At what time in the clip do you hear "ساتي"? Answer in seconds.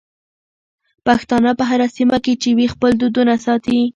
3.45-3.79